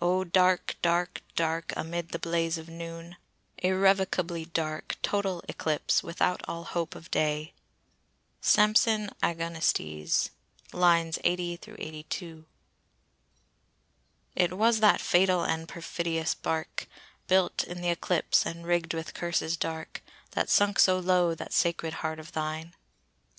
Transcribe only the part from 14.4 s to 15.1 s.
was that